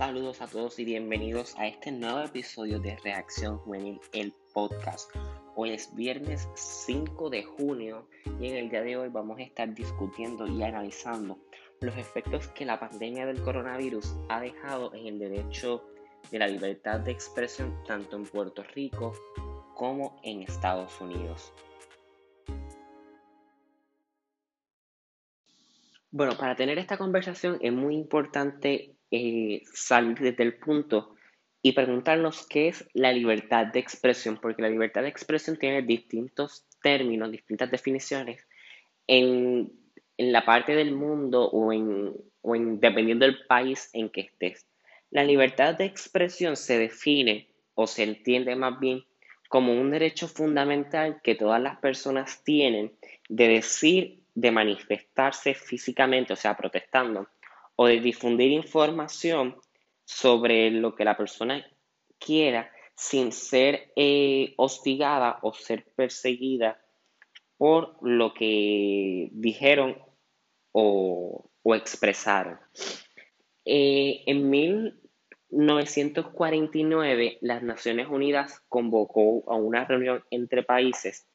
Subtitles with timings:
[0.00, 5.14] Saludos a todos y bienvenidos a este nuevo episodio de Reacción Juvenil, el podcast.
[5.56, 8.08] Hoy es viernes 5 de junio
[8.40, 11.38] y en el día de hoy vamos a estar discutiendo y analizando
[11.82, 15.84] los efectos que la pandemia del coronavirus ha dejado en el derecho
[16.30, 19.12] de la libertad de expresión tanto en Puerto Rico
[19.74, 21.52] como en Estados Unidos.
[26.10, 31.14] Bueno, para tener esta conversación es muy importante eh, salir desde el punto
[31.62, 36.64] y preguntarnos qué es la libertad de expresión, porque la libertad de expresión tiene distintos
[36.82, 38.46] términos, distintas definiciones
[39.06, 39.72] en,
[40.16, 44.66] la parte del mundo o en, o en dependiendo del país en que estés.
[45.10, 49.02] La libertad de expresión se define o se entiende más bien
[49.48, 52.92] como un derecho fundamental que todas las personas tienen
[53.28, 57.26] de decir, de manifestarse físicamente, o sea, protestando,
[57.82, 59.56] o de difundir información
[60.04, 61.66] sobre lo que la persona
[62.18, 66.78] quiera sin ser eh, hostigada o ser perseguida
[67.56, 69.96] por lo que dijeron
[70.72, 72.58] o, expresaron.
[73.64, 81.26] Eh, en 1949, las Naciones Unidas convocó a una reunión entre países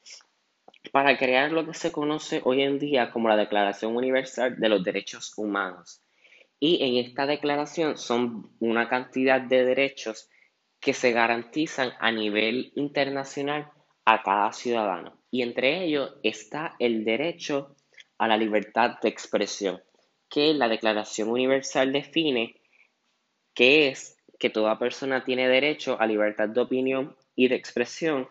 [0.91, 4.83] para crear lo que se conoce hoy en día como la Declaración Universal de los
[4.83, 6.04] Derechos Humanos.
[6.59, 10.29] Y en esta declaración son una cantidad de derechos
[10.79, 13.71] que se garantizan a nivel internacional
[14.05, 15.19] a cada ciudadano.
[15.31, 17.75] Y entre ellos está el derecho
[18.17, 19.81] a la libertad de expresión,
[20.29, 22.55] que la Declaración Universal define
[23.53, 28.29] que es que toda persona tiene derecho a libertad de opinión y de expresión.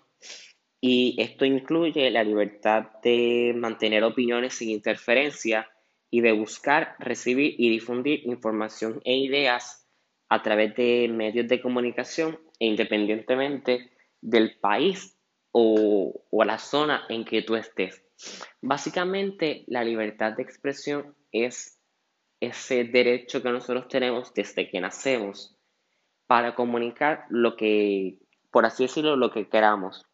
[0.80, 5.68] Y esto incluye la libertad de mantener opiniones sin interferencia
[6.14, 9.84] y de buscar, recibir y difundir información e ideas
[10.28, 15.18] a través de medios de comunicación e independientemente del país
[15.50, 18.00] o, o la zona en que tú estés.
[18.60, 21.80] Básicamente, la libertad de expresión es
[22.38, 25.58] ese derecho que nosotros tenemos desde que nacemos
[26.28, 28.18] para comunicar lo que,
[28.52, 30.06] por así decirlo, lo que queramos.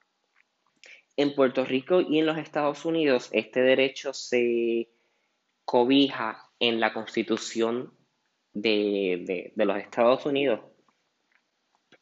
[1.19, 4.89] En Puerto Rico y en los Estados Unidos, este derecho se
[5.71, 7.93] cobija en la Constitución
[8.53, 10.59] de, los Estados Unidos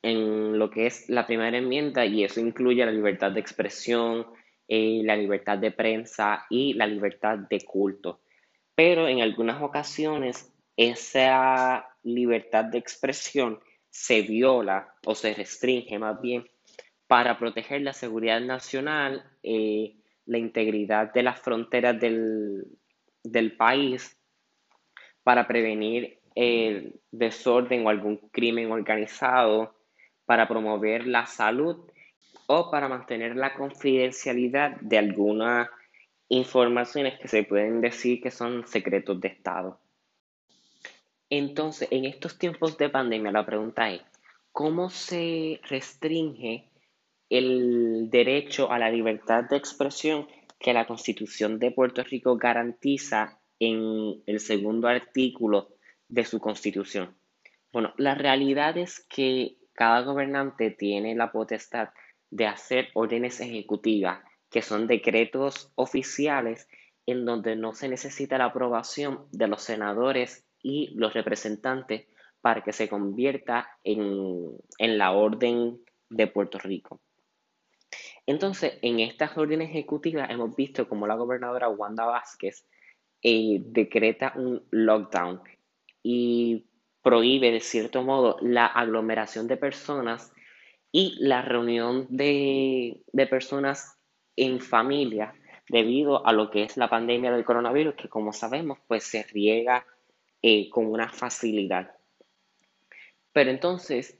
[0.01, 4.27] en lo que es la primera enmienda y eso incluye la libertad de expresión,
[4.69, 8.23] eh, la libertad de prensa y la libertad de culto.
[8.75, 16.49] Pero en algunas ocasiones esa libertad de expresión se viola o se restringe más bien
[17.07, 22.65] para proteger la seguridad nacional, eh, la integridad de las fronteras del,
[23.33, 24.17] del país
[25.23, 29.75] para prevenir el desorden o algún crimen organizado,
[30.25, 31.91] para promover la salud
[32.47, 35.69] o para mantener la confidencialidad de algunas
[36.29, 39.81] informaciones que se pueden decir que son secretos de Estado.
[41.31, 44.03] Entonces, en estos tiempos de pandemia, la pregunta es,
[44.53, 46.69] ¿cómo se restringe
[47.29, 50.27] el derecho a la libertad de expresión
[50.59, 55.69] que la Constitución de Puerto Rico garantiza en el segundo artículo
[56.09, 57.17] de su Constitución.
[57.73, 61.91] Bueno, la realidad es que cada gobernante tiene la potestad
[62.31, 64.21] de hacer órdenes ejecutivas,
[64.51, 66.69] que son decretos oficiales
[67.07, 72.07] en donde no se necesita la aprobación de los senadores y los representantes
[72.41, 75.81] para que se convierta en, en la orden
[76.11, 77.01] de Puerto Rico.
[78.27, 82.67] Entonces, en estas órdenes ejecutivas hemos visto como la gobernadora Wanda Vázquez
[83.23, 85.41] eh, decreta un lockdown
[86.03, 86.67] y
[87.03, 90.33] prohíbe de cierto modo la aglomeración de personas
[90.93, 93.99] y la reunión de, personas
[94.37, 95.35] en familia
[95.69, 99.87] debido a lo que es la pandemia del coronavirus que como sabemos pues se riega
[100.43, 101.91] eh, con una facilidad.
[103.33, 104.19] Pero entonces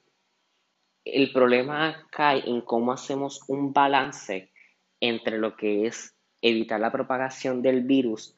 [1.13, 4.53] el problema cae en cómo hacemos un balance
[5.01, 8.37] entre lo que es evitar la propagación del virus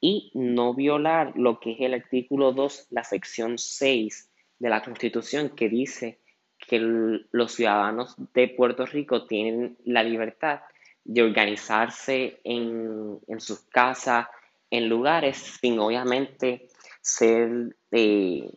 [0.00, 5.50] y no violar lo que es el artículo 2, la sección 6 de la Constitución
[5.50, 6.20] que dice
[6.58, 10.60] que los ciudadanos de Puerto Rico tienen la libertad
[11.04, 14.26] de organizarse en, sus casas,
[14.70, 16.68] en lugares, sin obviamente
[17.00, 18.50] ser eh,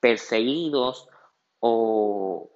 [0.00, 1.08] perseguidos
[1.64, 2.50] o,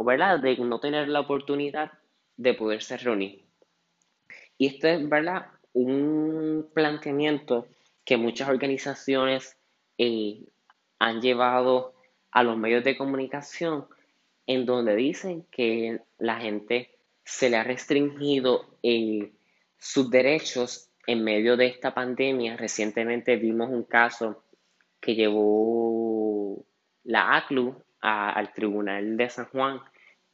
[0.00, 0.40] ¿verdad?
[0.40, 1.92] de no tener la oportunidad
[2.36, 3.44] de poderse reunir.
[4.58, 5.46] Y esto es ¿verdad?
[5.72, 7.66] un planteamiento
[8.04, 9.56] que muchas organizaciones
[9.96, 10.44] eh,
[10.98, 11.94] han llevado
[12.32, 13.86] a los medios de comunicación
[14.46, 16.90] en donde dicen que la gente
[17.24, 19.32] se le ha restringido eh,
[19.78, 22.56] sus derechos en medio de esta pandemia.
[22.56, 24.44] Recientemente vimos un caso
[25.00, 26.64] que llevó
[27.04, 29.80] la ACLU al Tribunal de San Juan,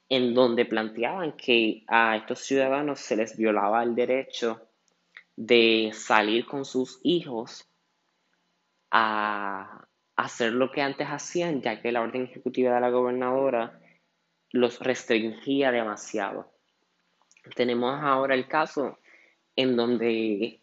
[0.09, 4.69] en donde planteaban que a estos ciudadanos se les violaba el derecho
[5.37, 7.67] de salir con sus hijos
[8.91, 13.81] a hacer lo que antes hacían, ya que la orden ejecutiva de la gobernadora
[14.51, 16.53] los restringía demasiado.
[17.57, 18.99] Tenemos ahora el caso
[19.57, 20.61] en donde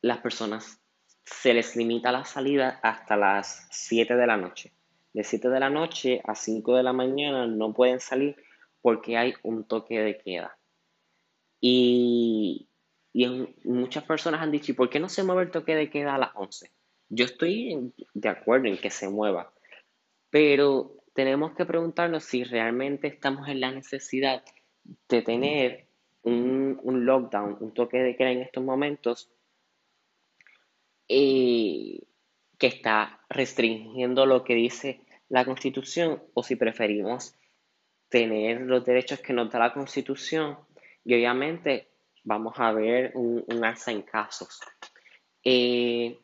[0.00, 0.80] las personas
[1.24, 4.72] se les limita la salida hasta las 7 de la noche.
[5.12, 8.36] De 7 de la noche a 5 de la mañana no pueden salir
[8.80, 10.58] porque hay un toque de queda.
[11.60, 12.68] Y,
[13.64, 16.18] muchas personas han dicho, ¿y por qué no se mueve el toque de queda a
[16.18, 16.70] las 11?
[17.08, 19.52] Yo estoy de acuerdo en que se mueva,
[20.30, 24.42] pero tenemos que preguntarnos si realmente estamos en la necesidad
[25.08, 25.86] de tener
[26.22, 29.30] un, lockdown, un toque de queda en estos momentos
[31.08, 32.00] eh,
[32.62, 37.34] que está restringiendo lo que dice la Constitución o si preferimos
[38.08, 40.58] tener los derechos que nos da la Constitución
[41.04, 41.88] y obviamente
[42.22, 44.60] vamos a ver un, alza en casos.
[45.42, 46.16] Eh,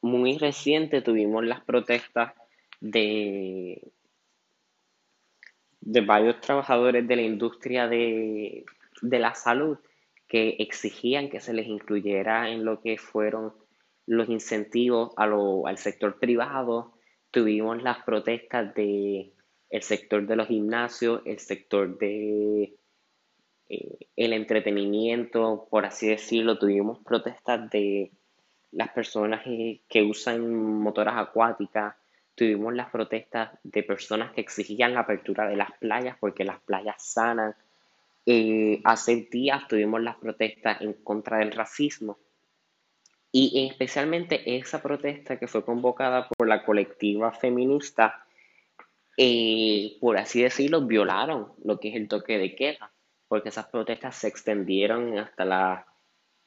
[0.00, 2.32] muy reciente tuvimos las protestas
[2.80, 3.82] de,
[5.82, 8.64] de varios trabajadores de la industria de,
[9.02, 9.76] la salud
[10.26, 13.67] que exigían que se les incluyera en lo que fueron
[14.08, 16.94] los incentivos al sector privado.
[17.30, 19.34] Tuvimos las protestas de
[19.68, 22.74] el sector de los gimnasios, el sector de
[23.68, 26.58] eh, el entretenimiento, por así decirlo.
[26.58, 28.10] Tuvimos protestas de
[28.72, 31.94] las personas que usan motoras acuáticas,
[32.34, 36.96] tuvimos las protestas de personas que exigían la apertura de las playas porque las playas
[36.98, 37.54] sanan.
[38.24, 42.18] Eh, hace días tuvimos las protestas en contra del racismo
[43.30, 48.24] y especialmente esa protesta que fue convocada por la colectiva feminista,
[49.16, 52.90] eh, por así decirlo, violaron lo que es el toque de queda,
[53.26, 55.84] porque esas protestas se extendieron hasta las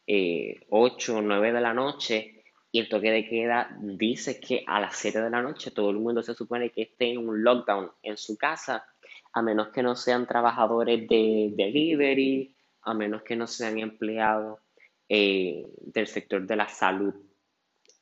[0.08, 4.80] eh, 8 o 9 de la noche y el toque de queda dice que a
[4.80, 7.92] las 7 de la noche todo el mundo se supone que esté en un lockdown
[8.02, 8.86] en su casa,
[9.34, 14.60] a menos que no sean trabajadores de delivery, a menos que no sean empleados
[15.14, 17.14] eh, del sector de la salud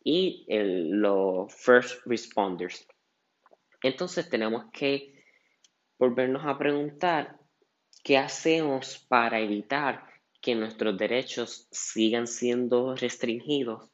[0.04, 2.88] y los first responders.
[3.82, 5.16] Entonces tenemos que
[5.98, 7.40] volvernos a preguntar
[8.04, 10.06] qué hacemos para evitar
[10.40, 13.90] que nuestros derechos sigan siendo restringidos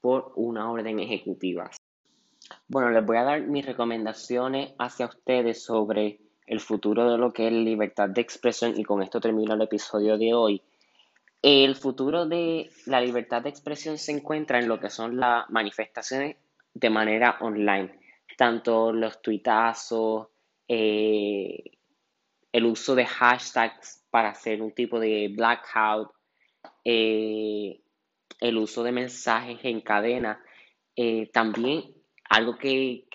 [0.00, 1.68] por una orden ejecutiva.
[2.68, 7.48] Bueno, les voy a dar mis recomendaciones hacia ustedes sobre el futuro de lo que
[7.48, 10.62] es libertad de expresión y con esto termino el episodio de hoy.
[11.42, 16.36] El futuro de la libertad de expresión se encuentra en lo que son las manifestaciones
[16.72, 17.98] de manera online,
[18.38, 20.28] tanto los tuitazos,
[20.68, 21.64] eh,
[22.52, 26.12] el uso de hashtags para hacer un tipo de blackout,
[26.84, 27.82] eh,
[28.40, 30.40] el uso de mensajes en cadena.
[30.94, 31.92] Eh, también
[32.30, 33.08] algo que,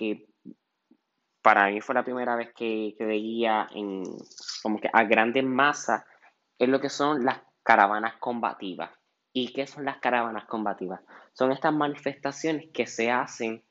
[1.41, 4.03] para mí fue la primera vez que, veía en,
[4.61, 6.03] como que a grandes masas
[6.59, 8.91] es lo que son las caravanas combativas.
[9.33, 11.01] ¿Y qué son las caravanas combativas?
[11.33, 13.61] Son estas manifestaciones que se hacen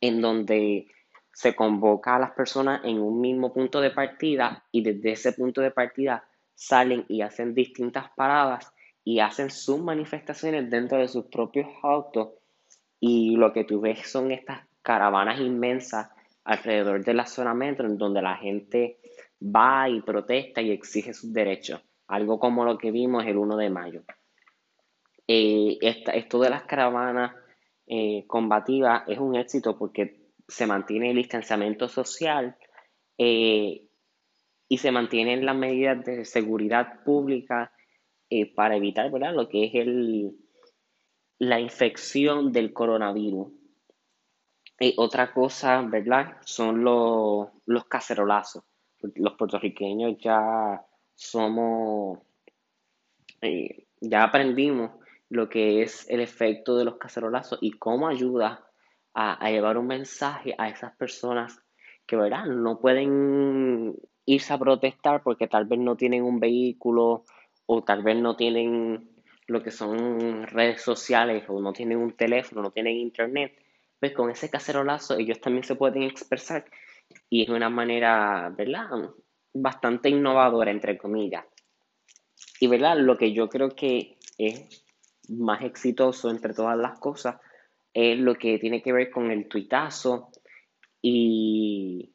[0.00, 0.86] en donde
[1.30, 5.60] se convoca a las personas en un mismo punto de partida y desde ese punto
[5.60, 8.72] de partida salen y hacen distintas paradas
[9.04, 12.30] y hacen sus manifestaciones dentro de sus propios autos
[13.00, 16.08] y lo que tú ves son estas caravanas inmensas
[16.42, 18.98] alrededor de la zona metro en donde la gente
[19.42, 23.70] va y protesta y exige sus derechos, algo como lo que vimos el 1 de
[23.70, 24.02] mayo.
[25.26, 27.34] Eh, esto de las caravanas
[27.86, 32.56] eh, combativas es un éxito porque se mantiene el distanciamiento social
[33.16, 33.88] eh,
[34.68, 37.72] y se mantienen las medidas de seguridad pública
[38.56, 39.32] para evitar ¿verdad?
[39.32, 40.36] lo que es el,
[41.38, 43.52] la infección del coronavirus.
[44.96, 46.38] Otra cosa, ¿verdad?
[46.44, 48.64] Son los, los cacerolazos.
[49.14, 50.84] Los puertorriqueños ya
[51.14, 52.18] somos,
[53.40, 54.92] eh, ya aprendimos
[55.28, 58.64] lo que es el efecto de los cacerolazos y cómo ayuda
[59.14, 61.60] a, llevar un mensaje a esas personas
[62.06, 62.46] que, ¿verdad?
[62.46, 63.94] No pueden
[64.26, 67.24] irse a protestar porque tal vez no tienen un vehículo
[67.66, 69.10] o tal vez no tienen
[69.46, 73.54] lo que son redes sociales o no tienen un teléfono, no tienen internet,
[74.00, 76.64] pues con ese cacerolazo ellos también se pueden expresar
[77.30, 78.88] y es una manera, ¿verdad?
[79.54, 81.44] Bastante innovadora, entre comillas.
[82.60, 82.98] Y, ¿verdad?
[82.98, 84.84] Lo que yo creo que es
[85.28, 87.36] más exitoso entre todas las cosas
[87.92, 90.30] es lo que tiene que ver con el tuitazo
[91.00, 92.12] y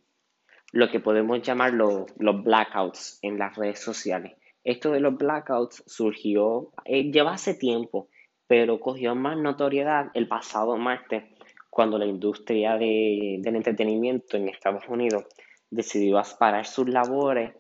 [0.72, 4.34] lo que podemos llamar los, blackouts en las redes sociales.
[4.64, 8.10] Esto de los blackouts surgió, eh, lleva hace tiempo,
[8.46, 11.24] pero cogió más notoriedad el pasado martes
[11.70, 15.24] cuando la industria del entretenimiento en Estados Unidos
[15.70, 17.54] decidió parar sus labores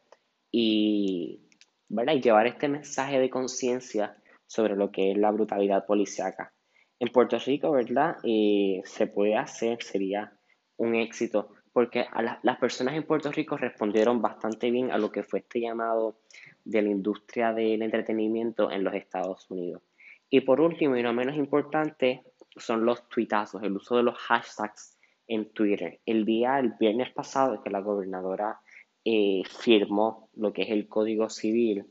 [0.51, 1.41] y,
[1.87, 2.13] ¿verdad?
[2.13, 6.53] y llevar este mensaje de conciencia sobre lo que es la brutalidad policiaca.
[6.99, 8.17] En Puerto Rico, ¿verdad?
[8.23, 10.33] Eh, se puede hacer, sería
[10.77, 12.05] un éxito, porque
[12.43, 16.19] las personas en Puerto Rico respondieron bastante bien a lo que fue este llamado
[16.65, 19.81] de la industria del entretenimiento en los Estados Unidos.
[20.29, 22.23] Y por último, y no menos importante,
[22.57, 24.98] son los tuitazos, el uso de los hashtags
[25.29, 26.01] en Twitter.
[26.05, 28.59] El día, el viernes pasado, que la gobernadora
[29.05, 31.85] eh, firmó lo que es el Código Civil,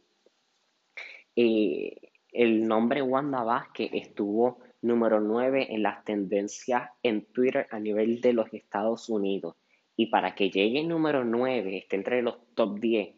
[1.35, 1.97] eh,
[2.33, 8.33] el nombre Wanda Vázquez estuvo número 9 en las tendencias en Twitter a nivel de
[8.33, 9.55] los Estados Unidos.
[9.97, 13.15] Y para que llegue número 9, esté entre los top 10,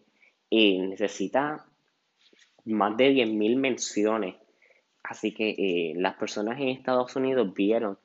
[0.51, 1.67] eh, necesita
[2.67, 4.37] más de 10.000 menciones.
[5.03, 7.99] Así que las personas en Estados Unidos vieron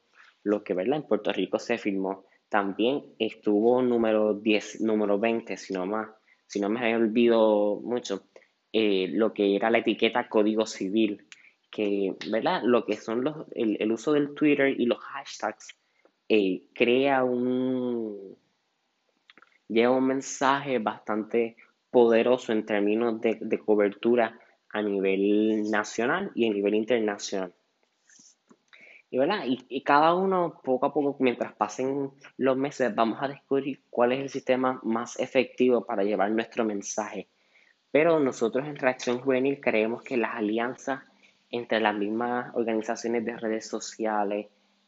[0.45, 0.97] lo que ¿verdad?
[0.97, 2.25] en Puerto Rico se filmó.
[2.47, 6.09] También estuvo número 10, número 20, si no más,
[6.47, 8.27] si no me olvido mucho,
[8.71, 11.27] eh, lo que era la etiqueta código civil,
[11.71, 12.61] que, ¿verdad?
[12.63, 15.75] Lo que son los, el, uso del Twitter y los hashtags
[16.29, 18.37] eh, crea un,
[19.67, 21.57] lleva un mensaje bastante
[21.89, 27.53] poderoso en términos de, cobertura a nivel nacional y a nivel internacional.
[29.09, 29.45] Y, ¿verdad?
[29.47, 34.19] y, cada uno, poco a poco, mientras pasen los meses, vamos a descubrir cuál es
[34.19, 37.27] el sistema más efectivo para llevar nuestro mensaje
[37.95, 41.01] pero nosotros en Reacción Juvenil creemos que las alianzas
[41.49, 44.47] entre las mismas organizaciones de redes sociales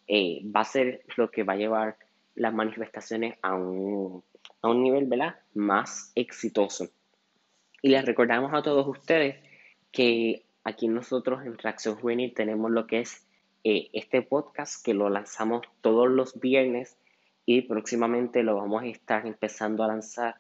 [0.10, 1.98] eh, va a ser lo que va a llevar
[2.36, 4.26] las manifestaciones a un,
[4.62, 5.38] a un nivel ¿verdad?
[5.54, 6.90] más exitoso.
[7.82, 9.38] Y les recordamos a todos ustedes
[9.94, 13.26] que aquí nosotros en Reacción Juvenil tenemos lo que es
[13.70, 16.98] eh, este podcast que lo lanzamos todos los viernes
[17.46, 20.36] y próximamente lo vamos a estar empezando a lanzar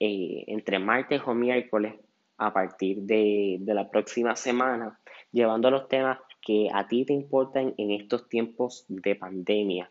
[0.00, 1.94] eh, entre martes o miércoles
[2.36, 4.98] a partir de, la próxima semana,
[5.30, 9.88] llevando los temas que a ti te importan en estos tiempos de pandemia.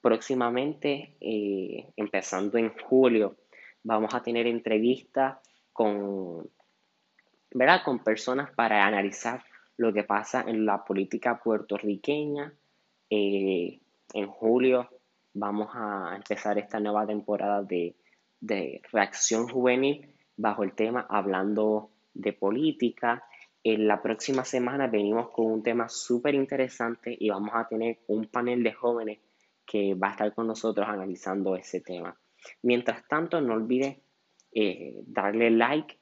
[0.00, 3.36] Próximamente, eh, empezando en julio,
[3.84, 5.38] vamos a tener entrevistas
[5.72, 6.50] con,
[7.52, 7.82] ¿verdad?
[7.84, 9.44] con personas para analizar
[9.76, 12.52] lo que pasa en la política puertorriqueña.
[13.10, 13.80] Eh,
[14.12, 14.88] en julio
[15.32, 17.96] vamos a empezar esta nueva temporada de,
[18.40, 23.24] de reacción juvenil bajo el tema Hablando de Política.
[23.62, 28.26] En la próxima semana venimos con un tema súper interesante y vamos a tener un
[28.26, 29.18] panel de jóvenes
[29.66, 32.16] que va a estar con nosotros analizando ese tema.
[32.62, 33.96] Mientras tanto, no olvides
[34.52, 35.98] eh, darle like,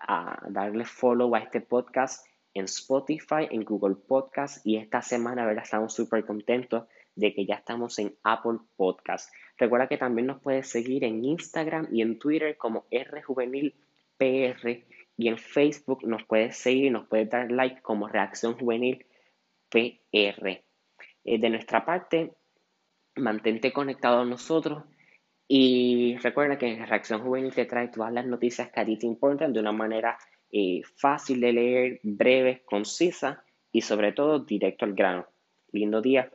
[0.00, 5.64] a darle follow a este podcast en Spotify, en Google Podcast y esta semana, ¿verdad?
[5.64, 9.32] Estamos súper contentos de que ya estamos en Apple Podcast.
[9.56, 14.84] Recuerda que también nos puedes seguir en Instagram y en Twitter como RJuvenilPR
[15.16, 19.06] y en Facebook nos puedes seguir y nos puedes dar like como Reacción Juvenil
[19.68, 20.64] PR.
[21.24, 22.32] Eh, de nuestra parte,
[23.16, 24.84] mantente conectado a nosotros
[25.46, 29.06] y recuerda que en Reacción Juvenil te trae todas las noticias que a ti te
[29.06, 30.18] importan de una manera
[30.52, 33.42] eh, fácil de leer, breve, concisa
[33.72, 35.26] y sobre todo directo al grano.
[35.72, 36.30] Lindo día.